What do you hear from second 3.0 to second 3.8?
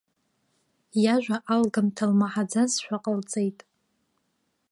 ҟалҵеит.